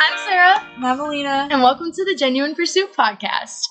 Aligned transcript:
I'm 0.00 0.16
Sarah, 0.18 0.64
I'm 0.76 1.00
Alina. 1.00 1.48
and 1.50 1.60
welcome 1.60 1.90
to 1.90 2.04
the 2.04 2.14
Genuine 2.14 2.54
Pursuit 2.54 2.94
podcast. 2.96 3.62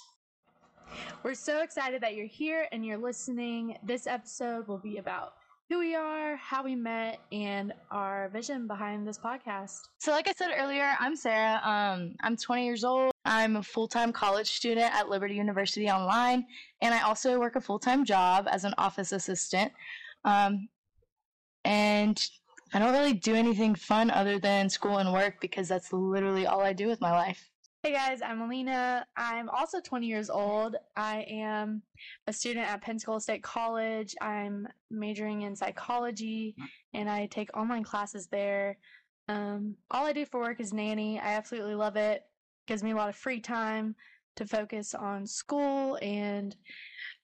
We're 1.23 1.33
so 1.33 1.61
excited 1.61 2.03
that 2.03 2.15
you're 2.15 2.25
here 2.27 2.67
and 2.73 2.85
you're 2.85 2.97
listening. 2.97 3.77
This 3.81 4.07
episode 4.07 4.67
will 4.67 4.77
be 4.77 4.97
about 4.97 5.35
who 5.69 5.79
we 5.79 5.95
are, 5.95 6.35
how 6.35 6.65
we 6.65 6.75
met, 6.75 7.21
and 7.31 7.73
our 7.91 8.27
vision 8.27 8.67
behind 8.67 9.07
this 9.07 9.17
podcast. 9.17 9.87
So, 9.99 10.11
like 10.11 10.27
I 10.27 10.33
said 10.33 10.49
earlier, 10.57 10.91
I'm 10.99 11.15
Sarah. 11.15 11.61
Um, 11.63 12.15
I'm 12.21 12.35
20 12.35 12.65
years 12.65 12.83
old. 12.83 13.13
I'm 13.23 13.55
a 13.55 13.63
full 13.63 13.87
time 13.87 14.11
college 14.11 14.51
student 14.51 14.93
at 14.93 15.07
Liberty 15.07 15.35
University 15.35 15.89
Online, 15.89 16.45
and 16.81 16.93
I 16.93 17.03
also 17.03 17.39
work 17.39 17.55
a 17.55 17.61
full 17.61 17.79
time 17.79 18.03
job 18.03 18.49
as 18.51 18.65
an 18.65 18.73
office 18.77 19.13
assistant. 19.13 19.71
Um, 20.25 20.67
and 21.63 22.21
I 22.73 22.79
don't 22.79 22.91
really 22.91 23.13
do 23.13 23.33
anything 23.33 23.75
fun 23.75 24.11
other 24.11 24.39
than 24.39 24.69
school 24.69 24.97
and 24.97 25.13
work 25.13 25.39
because 25.39 25.67
that's 25.69 25.93
literally 25.93 26.45
all 26.45 26.61
I 26.61 26.73
do 26.73 26.87
with 26.87 26.99
my 26.99 27.11
life. 27.11 27.49
Hey 27.83 27.93
guys, 27.93 28.21
I'm 28.21 28.41
Alina. 28.41 29.05
I'm 29.15 29.47
also 29.49 29.79
20 29.79 30.05
years 30.05 30.29
old. 30.29 30.75
I 30.97 31.25
am 31.29 31.81
a 32.27 32.33
student 32.33 32.67
at 32.67 32.81
Pensacola 32.81 33.21
State 33.21 33.43
College. 33.43 34.15
I'm 34.19 34.67
majoring 34.91 35.43
in 35.43 35.55
psychology 35.55 36.55
and 36.93 37.09
I 37.09 37.27
take 37.27 37.55
online 37.55 37.83
classes 37.83 38.27
there. 38.27 38.77
Um, 39.29 39.75
all 39.91 40.05
I 40.05 40.11
do 40.11 40.25
for 40.25 40.41
work 40.41 40.59
is 40.59 40.73
nanny. 40.73 41.19
I 41.19 41.33
absolutely 41.33 41.75
love 41.75 41.95
it. 41.95 42.23
Gives 42.67 42.83
me 42.83 42.91
a 42.91 42.95
lot 42.95 43.09
of 43.09 43.15
free 43.15 43.39
time 43.39 43.95
to 44.35 44.45
focus 44.45 44.93
on 44.93 45.25
school 45.25 45.97
and 46.01 46.55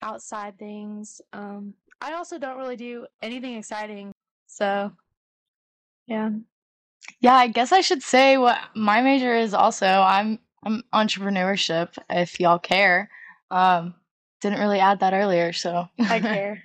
outside 0.02 0.58
things. 0.58 1.20
Um, 1.34 1.74
I 2.00 2.14
also 2.14 2.38
don't 2.38 2.58
really 2.58 2.78
do 2.78 3.06
anything 3.22 3.56
exciting. 3.56 4.14
So, 4.48 4.92
yeah. 6.08 6.30
Yeah, 7.20 7.36
I 7.36 7.48
guess 7.48 7.72
I 7.72 7.82
should 7.82 8.04
say 8.04 8.38
what 8.38 8.58
my 8.76 9.02
major 9.02 9.34
is 9.34 9.54
also. 9.54 9.86
I'm 9.86 10.40
I'm 10.64 10.84
entrepreneurship 10.94 11.98
if 12.10 12.40
y'all 12.40 12.60
care. 12.60 13.10
Um 13.52 13.96
didn't 14.42 14.60
really 14.60 14.80
add 14.80 15.00
that 15.00 15.14
earlier, 15.14 15.54
so 15.54 15.88
I 16.00 16.20
care. 16.20 16.64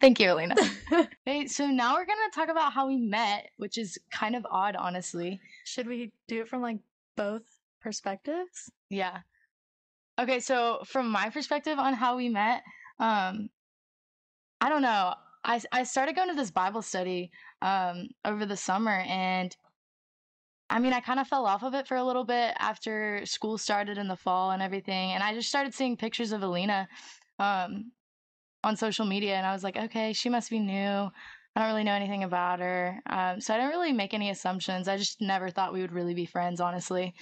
Thank 0.00 0.18
you, 0.18 0.32
Alina. 0.32 0.54
okay, 1.26 1.46
so 1.46 1.66
now 1.66 1.94
we're 1.94 2.06
gonna 2.06 2.30
talk 2.34 2.48
about 2.48 2.72
how 2.72 2.86
we 2.86 2.96
met, 2.96 3.50
which 3.58 3.76
is 3.76 3.98
kind 4.10 4.34
of 4.34 4.46
odd, 4.50 4.76
honestly. 4.76 5.40
Should 5.64 5.86
we 5.86 6.12
do 6.26 6.40
it 6.40 6.48
from 6.48 6.62
like 6.62 6.78
both 7.16 7.42
perspectives? 7.80 8.70
Yeah. 8.88 9.18
Okay, 10.18 10.40
so 10.40 10.80
from 10.86 11.10
my 11.10 11.30
perspective 11.30 11.78
on 11.78 11.94
how 11.94 12.16
we 12.16 12.28
met, 12.28 12.62
um, 12.98 13.50
I 14.60 14.68
don't 14.68 14.82
know. 14.82 15.14
I 15.44 15.60
I 15.72 15.82
started 15.84 16.16
going 16.16 16.28
to 16.28 16.34
this 16.34 16.50
Bible 16.50 16.82
study 16.82 17.30
um 17.62 18.08
over 18.24 18.46
the 18.46 18.56
summer, 18.56 19.04
and 19.06 19.56
I 20.70 20.78
mean, 20.80 20.92
I 20.92 21.00
kind 21.00 21.18
of 21.20 21.26
fell 21.28 21.46
off 21.46 21.62
of 21.62 21.74
it 21.74 21.88
for 21.88 21.96
a 21.96 22.04
little 22.04 22.24
bit 22.24 22.54
after 22.58 23.24
school 23.24 23.56
started 23.58 23.96
in 23.98 24.08
the 24.08 24.16
fall 24.16 24.50
and 24.50 24.62
everything, 24.62 25.12
and 25.12 25.22
I 25.22 25.34
just 25.34 25.48
started 25.48 25.74
seeing 25.74 25.96
pictures 25.96 26.32
of 26.32 26.42
Alina 26.42 26.88
um 27.38 27.92
on 28.64 28.76
social 28.76 29.06
media, 29.06 29.36
and 29.36 29.46
I 29.46 29.52
was 29.52 29.64
like, 29.64 29.76
okay, 29.76 30.12
she 30.12 30.28
must 30.28 30.50
be 30.50 30.58
new. 30.58 31.10
I 31.56 31.60
don't 31.60 31.68
really 31.68 31.84
know 31.84 31.94
anything 31.94 32.24
about 32.24 32.60
her, 32.60 33.00
um, 33.06 33.40
so 33.40 33.54
I 33.54 33.58
didn't 33.58 33.70
really 33.72 33.92
make 33.92 34.14
any 34.14 34.30
assumptions. 34.30 34.88
I 34.88 34.96
just 34.96 35.20
never 35.20 35.50
thought 35.50 35.72
we 35.72 35.80
would 35.80 35.92
really 35.92 36.14
be 36.14 36.26
friends, 36.26 36.60
honestly. 36.60 37.14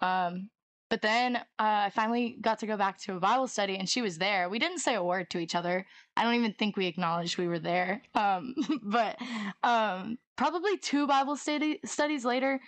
Um, 0.00 0.50
but 0.92 1.00
then 1.00 1.36
uh, 1.36 1.40
I 1.58 1.90
finally 1.94 2.36
got 2.42 2.58
to 2.58 2.66
go 2.66 2.76
back 2.76 2.98
to 3.04 3.16
a 3.16 3.18
Bible 3.18 3.48
study, 3.48 3.78
and 3.78 3.88
she 3.88 4.02
was 4.02 4.18
there. 4.18 4.50
We 4.50 4.58
didn't 4.58 4.80
say 4.80 4.94
a 4.94 5.02
word 5.02 5.30
to 5.30 5.38
each 5.38 5.54
other. 5.54 5.86
I 6.18 6.22
don't 6.22 6.34
even 6.34 6.52
think 6.52 6.76
we 6.76 6.86
acknowledged 6.86 7.38
we 7.38 7.46
were 7.48 7.58
there. 7.58 8.02
Um, 8.14 8.54
but 8.82 9.16
um, 9.62 10.18
probably 10.36 10.76
two 10.76 11.06
Bible 11.06 11.36
study- 11.36 11.80
studies 11.86 12.26
later, 12.26 12.60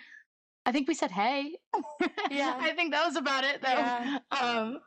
I 0.65 0.71
think 0.71 0.87
we 0.87 0.95
said 0.95 1.11
hey. 1.11 1.55
Yeah. 2.31 2.57
I 2.59 2.71
think 2.71 2.93
that 2.93 3.05
was 3.05 3.15
about 3.15 3.43
it, 3.43 3.61
though. 3.61 3.69
Yeah. 3.69 4.17
Um, 4.31 4.79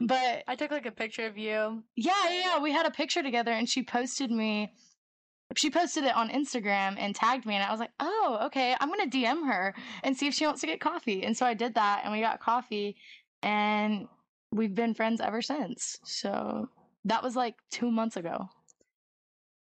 but 0.00 0.42
I 0.48 0.54
took 0.56 0.70
like 0.70 0.86
a 0.86 0.90
picture 0.90 1.26
of 1.26 1.36
you. 1.36 1.84
yeah, 1.96 2.14
yeah, 2.24 2.30
yeah, 2.30 2.58
we 2.60 2.72
had 2.72 2.86
a 2.86 2.90
picture 2.90 3.22
together, 3.22 3.52
and 3.52 3.68
she 3.68 3.82
posted 3.82 4.30
me. 4.30 4.72
She 5.54 5.70
posted 5.70 6.04
it 6.04 6.14
on 6.16 6.28
Instagram 6.28 6.96
and 6.98 7.14
tagged 7.14 7.46
me, 7.46 7.54
and 7.54 7.62
I 7.64 7.70
was 7.70 7.78
like, 7.80 7.92
"Oh, 8.00 8.38
okay. 8.46 8.74
I'm 8.80 8.88
gonna 8.88 9.06
DM 9.06 9.46
her 9.46 9.74
and 10.02 10.16
see 10.16 10.26
if 10.26 10.34
she 10.34 10.44
wants 10.44 10.60
to 10.62 10.66
get 10.66 10.80
coffee." 10.80 11.22
And 11.24 11.36
so 11.36 11.46
I 11.46 11.54
did 11.54 11.74
that, 11.74 12.00
and 12.04 12.12
we 12.12 12.20
got 12.20 12.40
coffee, 12.40 12.96
and 13.42 14.08
we've 14.50 14.74
been 14.74 14.94
friends 14.94 15.20
ever 15.20 15.40
since. 15.42 15.98
So 16.04 16.68
that 17.04 17.22
was 17.22 17.36
like 17.36 17.54
two 17.70 17.90
months 17.90 18.16
ago. 18.16 18.48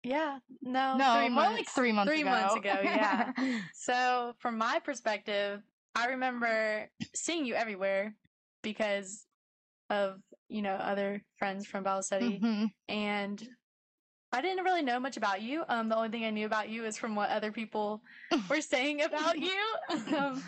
Yeah. 0.03 0.39
No. 0.63 0.97
no, 0.97 1.15
three 1.17 1.29
more 1.29 1.43
months. 1.45 1.57
like 1.59 1.69
three 1.69 1.93
months 1.93 2.13
Three 2.13 2.21
ago. 2.23 2.31
months 2.31 2.55
ago, 2.55 2.75
yeah. 2.83 3.33
So, 3.75 4.35
from 4.39 4.57
my 4.57 4.79
perspective, 4.79 5.63
I 5.97 6.07
remember 6.07 6.89
seeing 7.15 7.45
you 7.45 7.55
everywhere 7.55 8.15
because 8.63 9.27
of, 9.91 10.21
you 10.49 10.63
know, 10.63 10.75
other 10.75 11.23
friends 11.39 11.67
from 11.67 11.85
study. 12.03 12.39
Mhm. 12.41 12.69
And 12.89 13.49
I 14.33 14.41
didn't 14.43 14.65
really 14.65 14.83
know 14.83 14.99
much 15.01 15.17
about 15.17 15.41
you. 15.43 15.65
Um, 15.69 15.89
the 15.89 15.97
only 15.97 16.09
thing 16.11 16.25
I 16.25 16.31
knew 16.31 16.47
about 16.47 16.69
you 16.69 16.85
is 16.85 16.99
from 16.99 17.15
what 17.15 17.31
other 17.31 17.53
people 17.53 18.03
were 18.51 18.61
saying 18.61 19.03
about 19.03 19.39
you. 19.39 19.57
Um, 20.17 20.43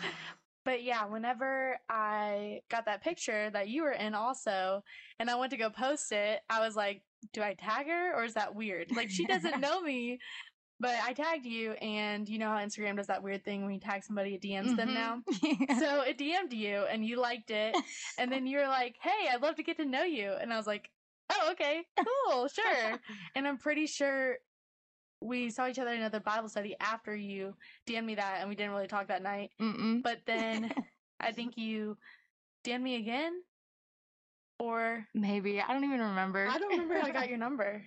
but 0.65 0.83
yeah, 0.83 1.05
whenever 1.05 1.79
I 1.89 2.61
got 2.69 2.85
that 2.85 3.03
picture 3.03 3.49
that 3.49 3.69
you 3.69 3.83
were 3.83 3.93
in 3.93 4.13
also, 4.13 4.83
and 5.19 5.29
I 5.29 5.35
went 5.35 5.51
to 5.51 5.57
go 5.57 5.69
post 5.69 6.11
it, 6.11 6.41
I 6.49 6.59
was 6.59 6.75
like, 6.75 7.01
do 7.33 7.41
I 7.41 7.53
tag 7.53 7.87
her 7.87 8.13
or 8.15 8.25
is 8.25 8.33
that 8.35 8.53
weird? 8.53 8.91
Like, 8.95 9.09
she 9.09 9.25
doesn't 9.25 9.59
know 9.61 9.81
me, 9.81 10.19
but 10.79 10.95
I 11.03 11.13
tagged 11.13 11.45
you, 11.45 11.71
and 11.73 12.27
you 12.29 12.37
know 12.37 12.49
how 12.49 12.57
Instagram 12.57 12.95
does 12.97 13.07
that 13.07 13.23
weird 13.23 13.43
thing 13.43 13.63
when 13.63 13.73
you 13.73 13.79
tag 13.79 14.03
somebody, 14.03 14.35
it 14.35 14.41
DMs 14.41 14.75
them 14.75 14.89
Mhm. 14.89 14.93
now. 14.93 15.21
Yeah. 15.69 15.79
So 15.79 16.01
it 16.01 16.17
DM'd 16.17 16.53
you, 16.53 16.85
and 16.89 17.05
you 17.05 17.17
liked 17.19 17.51
it, 17.51 17.75
and 18.17 18.31
then 18.31 18.45
you 18.47 18.59
were 18.59 18.67
like, 18.67 18.95
hey, 19.01 19.27
I'd 19.31 19.41
love 19.41 19.55
to 19.55 19.63
get 19.63 19.77
to 19.77 19.85
know 19.85 20.03
you. 20.03 20.31
And 20.31 20.53
I 20.53 20.57
was 20.57 20.67
like, 20.67 20.89
oh, 21.31 21.51
okay, 21.51 21.83
cool, 22.27 22.47
sure. 22.47 22.99
and 23.35 23.47
I'm 23.47 23.57
pretty 23.57 23.85
sure 23.85 24.37
we 25.21 25.49
saw 25.49 25.67
each 25.67 25.79
other 25.79 25.91
in 25.91 25.99
another 25.99 26.19
Bible 26.19 26.49
study 26.49 26.75
after 26.79 27.15
you 27.15 27.55
DM'd 27.87 28.05
me 28.05 28.15
that, 28.15 28.37
and 28.39 28.49
we 28.49 28.55
didn't 28.55 28.71
really 28.71 28.87
talk 28.87 29.07
that 29.07 29.23
night. 29.23 29.51
Mm-mm. 29.61 30.01
But 30.01 30.19
then 30.25 30.71
I 31.19 31.31
think 31.31 31.57
you 31.57 31.97
DM'd 32.63 32.83
me 32.83 32.95
again, 32.95 33.41
or 34.59 35.05
Maybe 35.13 35.61
I 35.61 35.73
don't 35.73 35.83
even 35.83 36.01
remember. 36.01 36.47
I 36.47 36.57
don't 36.57 36.69
remember 36.69 36.99
how 36.99 37.07
I 37.07 37.11
got 37.11 37.29
your 37.29 37.37
number. 37.47 37.83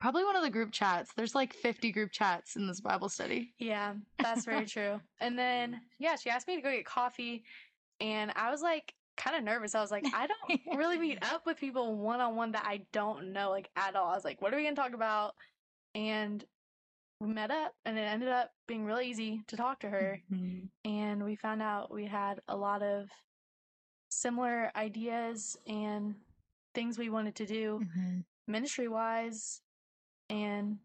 Probably 0.00 0.24
one 0.24 0.36
of 0.36 0.42
the 0.42 0.50
group 0.50 0.72
chats. 0.72 1.10
There's 1.14 1.34
like 1.34 1.52
50 1.52 1.92
group 1.92 2.10
chats 2.10 2.56
in 2.56 2.66
this 2.66 2.80
Bible 2.80 3.10
study. 3.10 3.52
Yeah, 3.58 3.94
that's 4.18 4.46
very 4.46 4.64
true. 4.64 4.98
And 5.20 5.38
then, 5.38 5.78
yeah, 5.98 6.16
she 6.16 6.30
asked 6.30 6.48
me 6.48 6.56
to 6.56 6.62
go 6.62 6.70
get 6.70 6.86
coffee, 6.86 7.44
and 8.00 8.32
I 8.34 8.50
was 8.50 8.62
like, 8.62 8.94
kind 9.20 9.36
of 9.36 9.44
nervous. 9.44 9.74
I 9.74 9.80
was 9.80 9.90
like, 9.90 10.04
I 10.14 10.26
don't 10.26 10.60
really 10.78 10.98
meet 10.98 11.18
up 11.22 11.44
with 11.46 11.58
people 11.58 11.94
one 11.96 12.20
on 12.20 12.34
one 12.36 12.52
that 12.52 12.64
I 12.66 12.82
don't 12.92 13.32
know, 13.32 13.50
like, 13.50 13.68
at 13.76 13.94
all. 13.94 14.08
I 14.10 14.14
was 14.14 14.24
like, 14.24 14.40
what 14.40 14.52
are 14.52 14.56
we 14.56 14.62
going 14.64 14.74
to 14.74 14.80
talk 14.80 14.94
about? 14.94 15.34
And 15.94 16.44
we 17.20 17.28
met 17.28 17.50
up, 17.50 17.74
and 17.84 17.98
it 17.98 18.02
ended 18.02 18.30
up 18.30 18.50
being 18.66 18.84
really 18.86 19.06
easy 19.08 19.42
to 19.48 19.56
talk 19.56 19.80
to 19.80 19.90
her. 19.90 20.22
Mhm. 20.32 20.68
And 20.84 21.22
we 21.24 21.36
found 21.36 21.60
out 21.60 21.92
we 21.92 22.06
had 22.06 22.40
a 22.48 22.56
lot 22.56 22.82
of 22.82 23.10
similar 24.10 24.70
ideas 24.74 25.56
and 25.66 26.14
things 26.74 26.98
we 26.98 27.10
wanted 27.10 27.34
to 27.36 27.46
do 27.46 27.80
Mhm. 27.80 28.24
ministry 28.46 28.88
wise. 28.88 29.60
And 30.30 30.78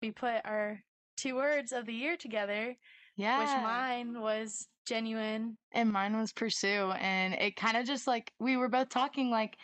we 0.00 0.10
put 0.12 0.44
our 0.44 0.82
two 1.16 1.34
words 1.34 1.72
of 1.72 1.86
the 1.86 1.92
year 1.94 2.16
together 2.16 2.76
Yeah. 3.18 3.40
which 3.40 3.48
mine 3.62 4.20
was 4.20 4.66
genuine. 4.86 5.58
and 5.72 5.92
mine 5.92 6.16
was 6.16 6.32
pursue 6.32 6.92
and 6.92 7.34
it 7.34 7.56
kind 7.56 7.76
of 7.76 7.84
just 7.84 8.06
like 8.06 8.32
we 8.40 8.56
were 8.56 8.70
both 8.70 8.88
talking 8.88 9.28
like 9.28 9.54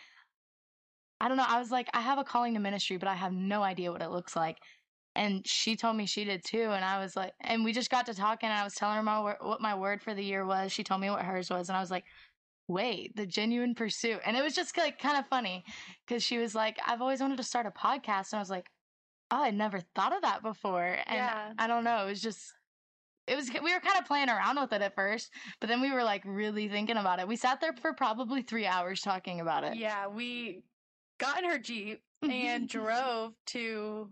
i 1.18 1.28
don't 1.28 1.38
know 1.38 1.46
i 1.48 1.58
was 1.58 1.70
like 1.70 1.88
i 1.94 2.00
have 2.02 2.18
a 2.18 2.24
calling 2.24 2.52
to 2.52 2.60
ministry 2.60 2.98
but 2.98 3.08
i 3.08 3.14
have 3.14 3.32
no 3.32 3.62
idea 3.62 3.90
what 3.90 4.02
it 4.02 4.10
looks 4.10 4.36
like 4.36 4.58
and 5.14 5.46
she 5.46 5.76
told 5.76 5.96
me 5.96 6.04
she 6.04 6.24
did 6.24 6.44
too 6.44 6.72
and 6.72 6.84
i 6.84 6.98
was 6.98 7.16
like 7.16 7.32
and 7.40 7.64
we 7.64 7.72
just 7.72 7.88
got 7.90 8.04
to 8.04 8.12
talking 8.12 8.50
and 8.50 8.58
i 8.58 8.64
was 8.64 8.74
telling 8.74 8.96
her 8.96 9.02
my 9.02 9.34
what 9.40 9.62
my 9.62 9.74
word 9.74 10.02
for 10.02 10.12
the 10.14 10.22
year 10.22 10.44
was 10.44 10.70
she 10.72 10.84
told 10.84 11.00
me 11.00 11.08
what 11.08 11.22
hers 11.22 11.48
was 11.48 11.70
and 11.70 11.76
i 11.76 11.80
was 11.80 11.90
like 11.90 12.04
wait 12.68 13.14
the 13.16 13.24
genuine 13.26 13.74
pursuit 13.74 14.20
and 14.26 14.36
it 14.36 14.42
was 14.42 14.54
just 14.54 14.76
like 14.76 14.98
kind 14.98 15.16
of 15.16 15.26
funny 15.28 15.64
because 16.06 16.22
she 16.22 16.36
was 16.36 16.54
like 16.54 16.76
i've 16.86 17.00
always 17.00 17.20
wanted 17.22 17.36
to 17.38 17.42
start 17.42 17.64
a 17.64 17.70
podcast 17.70 18.32
and 18.32 18.38
i 18.38 18.40
was 18.40 18.50
like 18.50 18.66
oh 19.30 19.42
i 19.42 19.50
never 19.50 19.80
thought 19.94 20.14
of 20.14 20.20
that 20.20 20.42
before 20.42 20.84
and 21.06 21.16
Yeah. 21.16 21.52
i 21.58 21.66
don't 21.66 21.84
know 21.84 22.04
it 22.04 22.10
was 22.10 22.20
just 22.20 22.52
it 23.26 23.36
was 23.36 23.50
we 23.50 23.72
were 23.72 23.80
kind 23.80 23.98
of 23.98 24.04
playing 24.06 24.28
around 24.28 24.60
with 24.60 24.72
it 24.72 24.82
at 24.82 24.94
first 24.94 25.30
but 25.60 25.68
then 25.68 25.80
we 25.80 25.90
were 25.92 26.04
like 26.04 26.22
really 26.24 26.68
thinking 26.68 26.96
about 26.96 27.18
it 27.18 27.28
we 27.28 27.36
sat 27.36 27.60
there 27.60 27.72
for 27.80 27.92
probably 27.92 28.42
three 28.42 28.66
hours 28.66 29.00
talking 29.00 29.40
about 29.40 29.64
it 29.64 29.76
Yeah, 29.76 30.08
we 30.08 30.62
got 31.18 31.38
in 31.42 31.48
her 31.48 31.58
Jeep 31.58 32.02
and 32.22 32.68
drove 32.68 33.32
to 33.46 34.10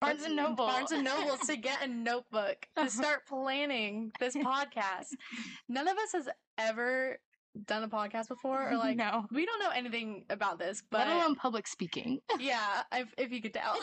barnes 0.00 0.24
and 0.24 0.36
noble 0.36 0.66
Barnes 0.66 0.92
and 0.92 1.04
Noble 1.04 1.36
to 1.36 1.56
get 1.56 1.82
a 1.82 1.86
notebook 1.86 2.66
to 2.78 2.90
start 2.90 3.26
planning 3.26 4.12
this 4.20 4.34
podcast. 4.36 5.08
None 5.68 5.88
of 5.88 5.96
us 5.96 6.12
has 6.12 6.28
ever 6.58 7.18
done 7.66 7.84
a 7.84 7.88
podcast 7.88 8.26
before 8.26 8.68
or 8.68 8.76
like 8.76 8.96
no 8.96 9.24
we 9.30 9.46
don't 9.46 9.60
know 9.60 9.70
anything 9.70 10.24
about 10.28 10.58
this, 10.58 10.82
but 10.90 11.06
let 11.06 11.16
alone 11.16 11.36
public 11.36 11.66
speaking 11.68 12.18
yeah, 12.38 12.82
if, 12.92 13.14
if 13.16 13.30
you 13.30 13.40
could 13.40 13.54
tell. 13.54 13.78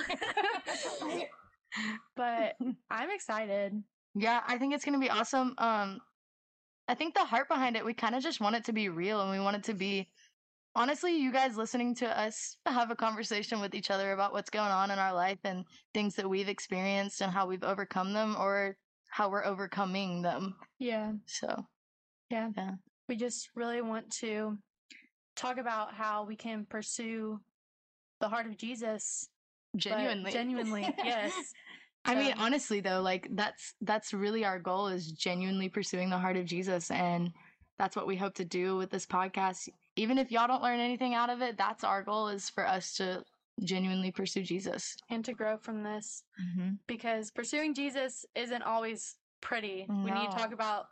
but 2.18 2.56
I'm 2.90 3.10
excited. 3.12 3.82
Yeah, 4.16 4.42
I 4.46 4.58
think 4.58 4.74
it's 4.74 4.86
gonna 4.86 5.00
be 5.00 5.10
awesome. 5.10 5.54
Um, 5.58 6.00
I 6.88 6.96
think 6.96 7.14
the 7.14 7.26
heart 7.26 7.48
behind 7.48 7.76
it, 7.76 7.86
we 7.86 7.94
kind 7.94 8.16
of 8.16 8.24
just 8.24 8.42
want 8.42 8.56
it 8.56 8.66
to 8.66 8.74
be 8.74 8.90
real, 8.90 9.22
and 9.22 9.32
we 9.32 9.40
want 9.40 9.56
it 9.56 9.64
to 9.66 9.74
be 9.74 10.10
honestly, 10.76 11.18
you 11.18 11.32
guys 11.32 11.58
listening 11.58 11.96
to 11.96 12.20
us 12.20 12.58
have 12.66 12.92
a 12.92 12.96
conversation 12.96 13.60
with 13.60 13.76
each 13.76 13.92
other 13.92 14.12
about 14.14 14.34
what's 14.34 14.50
going 14.50 14.72
on 14.72 14.92
in 14.92 15.00
our 15.00 15.14
life 15.14 15.40
and 15.44 15.66
things 15.94 16.16
that 16.16 16.30
we've 16.30 16.50
experienced 16.50 17.22
and 17.22 17.32
how 17.32 17.48
we've 17.48 17.64
overcome 17.64 18.14
them 18.14 18.36
or 18.40 18.78
how 19.10 19.30
we're 19.30 19.46
overcoming 19.46 20.22
them. 20.22 20.56
Yeah. 20.80 21.14
So, 21.26 21.66
Yeah. 22.30 22.50
Yeah. 22.56 22.72
We 23.10 23.18
just 23.18 23.50
really 23.56 23.82
want 23.82 24.10
to 24.20 24.58
talk 25.36 25.58
about 25.58 25.94
how 25.94 26.24
we 26.24 26.38
can 26.38 26.66
pursue 26.66 27.42
the 28.22 28.30
heart 28.30 28.46
of 28.46 28.58
Jesus. 28.58 29.28
genuinely. 29.76 30.32
Genuinely. 30.32 30.96
yes. 31.04 31.34
I 32.06 32.16
mean, 32.16 32.34
honestly 32.38 32.80
though, 32.80 33.02
like 33.02 33.28
that's 33.32 33.76
that's 33.82 34.14
really 34.14 34.44
our 34.44 34.60
goal 34.60 34.88
is 34.88 35.12
genuinely 35.12 35.70
pursuing 35.70 36.10
the 36.10 36.18
heart 36.18 36.38
of 36.38 36.46
Jesus 36.46 36.90
and 36.92 37.32
that's 37.78 37.96
what 37.96 38.08
we 38.08 38.16
hope 38.16 38.36
to 38.36 38.46
do 38.46 38.78
with 38.78 38.90
this 38.90 39.06
podcast. 39.06 39.70
Even 39.96 40.18
if 40.18 40.32
y'all 40.32 40.48
don't 40.48 40.64
learn 40.64 40.80
anything 40.80 41.14
out 41.16 41.30
of 41.30 41.42
it, 41.42 41.58
that's 41.58 41.84
our 41.84 42.04
goal 42.04 42.28
is 42.28 42.50
for 42.50 42.68
us 42.68 42.94
to 42.98 43.24
genuinely 43.64 44.12
pursue 44.12 44.44
Jesus. 44.44 44.96
And 45.10 45.26
to 45.26 45.34
grow 45.34 45.58
from 45.58 45.84
this. 45.84 46.24
Mm-hmm. 46.42 46.74
Because 46.88 47.32
pursuing 47.32 47.74
Jesus 47.74 48.26
isn't 48.36 48.62
always 48.64 49.16
pretty. 49.42 49.86
We 49.90 50.12
need 50.12 50.32
to 50.32 50.38
talk 50.38 50.54
about 50.54 50.86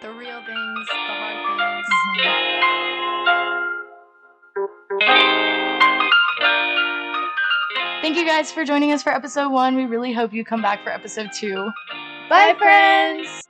the 0.00 0.12
real 0.12 0.40
things, 0.44 0.88
the 0.88 0.96
hard 0.96 1.84
things. 2.18 3.21
Thank 8.02 8.16
you 8.16 8.26
guys 8.26 8.50
for 8.50 8.64
joining 8.64 8.90
us 8.90 9.00
for 9.00 9.10
episode 9.14 9.50
one. 9.50 9.76
We 9.76 9.84
really 9.84 10.12
hope 10.12 10.32
you 10.32 10.44
come 10.44 10.60
back 10.60 10.82
for 10.82 10.90
episode 10.90 11.30
two. 11.32 11.70
Bye, 12.28 12.56
friends! 12.58 13.48